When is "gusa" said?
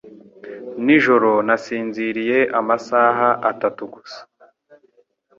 3.93-4.19